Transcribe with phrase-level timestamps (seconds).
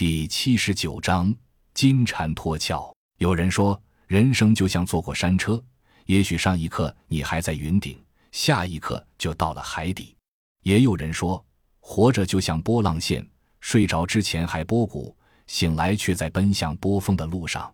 [0.00, 1.30] 第七十九章
[1.74, 2.96] 金蝉脱壳。
[3.18, 5.62] 有人说，人生就像坐过山车，
[6.06, 8.02] 也许上一刻你还在云顶，
[8.32, 10.16] 下一刻就到了海底；
[10.62, 11.44] 也有人说，
[11.80, 13.28] 活着就像波浪线，
[13.60, 15.14] 睡着之前还波谷，
[15.46, 17.70] 醒来却在奔向波峰的路上。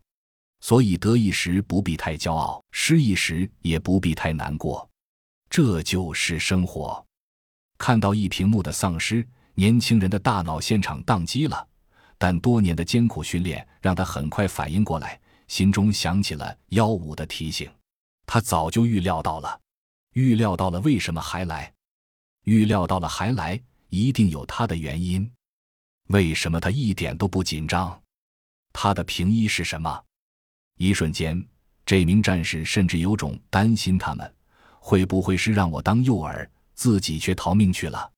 [0.60, 4.90] 所以得意时不必太骄傲，失意时也不必太难过，
[5.48, 7.06] 这就是生活。
[7.78, 9.24] 看到一屏幕的丧尸，
[9.54, 11.68] 年轻人的大脑现场宕机了，
[12.18, 17.70] 但多年的艰苦训练让他很快反应过来，心中想起了幺五的提醒。
[18.26, 19.60] 他早就预料到了，
[20.14, 21.72] 预料到了为什么还来，
[22.44, 25.30] 预料到了还来，一定有他的原因。
[26.08, 28.00] 为什么他一点都不紧张？
[28.72, 30.04] 他的平一是什么？
[30.78, 31.46] 一瞬间，
[31.84, 34.34] 这名战士甚至有种担心他们
[34.78, 38.12] 会不会是让我当诱饵，自己却逃命去了。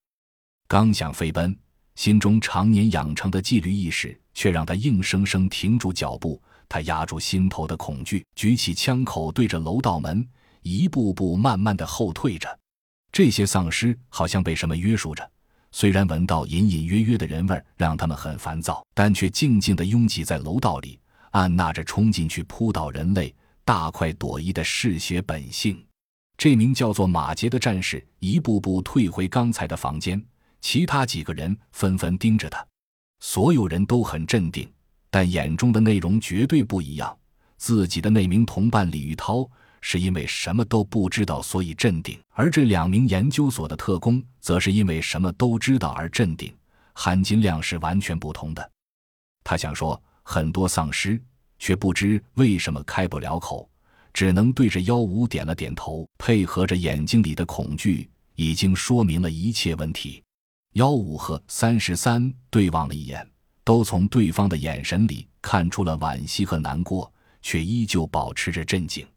[0.67, 1.57] 刚想飞奔，
[1.99, 6.41] 心中常年养成的纪律意识却让他硬生生停住脚步。
[6.69, 10.25] 他压住心头的恐惧，举起枪口对着楼道门，
[10.61, 12.57] 一步步慢慢的后退着。
[13.11, 15.29] 这些丧尸好像被什么约束着，
[15.73, 20.97] 虽然闻到隐隐约约的人味儿让他们很烦躁，但却静静的拥挤在楼道里。
[21.31, 25.85] 按捺着冲进去扑倒人类、大快朵颐的嗜血本性，
[26.37, 30.23] 这名叫做马杰的战士一步步退回刚才的房间。
[30.61, 32.65] 其他几个人纷纷盯着他，
[33.19, 34.71] 所有人都很镇定，
[35.09, 37.17] 但眼中的内容绝对不一样。
[37.57, 39.49] 自己的那名同伴李玉涛
[39.81, 46.55] 是因为什么都不知道，所以镇定；而这两名研究所的特工则是因为什么都知道而镇定，
[46.93, 48.71] 含金量是完全不同的。
[49.43, 50.01] 他想说。
[50.21, 51.19] 很多丧尸
[51.57, 53.67] 却不知为什么开不了口，
[54.13, 60.21] 只能对着幺五点了点头，配合着眼睛里的恐惧，已经说明了一切问题。
[60.73, 63.27] 幺五和三十三对望了一眼，
[63.63, 69.07] 都从对方的眼神里看出了惋惜和难过，却依旧保持着镇静。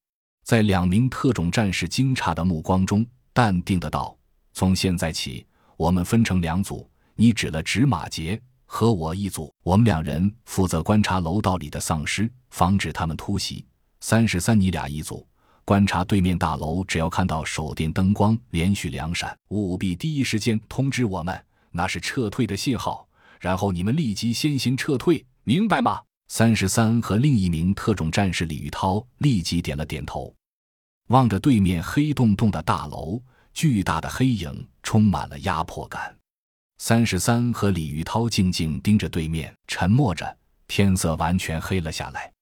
[0.45, 4.17] 在两名特种战士惊诧的目光中，淡定的道
[4.55, 5.47] ：“从现在起，
[5.77, 13.67] 我们分成两组，你指了指马杰。”和我一组，我们两人负责观察楼道里的丧尸，防止他们突袭。
[14.01, 15.27] 三十三，你俩一组，
[15.65, 16.85] 观察对面大楼。
[16.85, 23.09] 只要看到手电灯光连续两闪，务必第一时间通知我们，那是撤退的信号。
[23.41, 26.01] 然后你们立即先行撤退，明白吗？
[26.29, 30.35] 三十三和另一名特种战士李玉涛立即点了点头，
[31.09, 33.21] 望着对面黑洞洞的大楼，
[33.53, 36.17] 巨大的黑影充满了压迫感。
[36.79, 40.39] 三十三和李玉涛静静盯着对面，沉默着。
[40.69, 42.33] 天色完全黑了下来。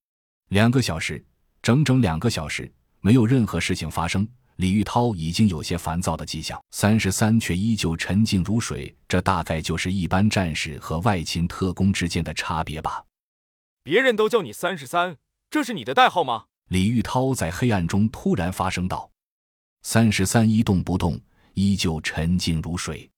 [0.50, 1.24] 两个小时，
[1.62, 2.70] 整整两个小时，
[3.00, 4.26] 没有任何事情发生。
[4.56, 8.94] 李玉涛已经有些烦躁的迹象，三十三却依旧沉静如水。
[9.08, 13.02] 这大概就是一般战士和外勤特工之间的差别吧。
[13.82, 15.16] 别人都叫你三十三，
[15.48, 16.44] 这是你的代号吗？
[16.68, 19.10] 李玉涛在黑暗中突然发声道。
[19.82, 21.18] 三十三一动不动，
[21.54, 23.10] 依旧沉静如水。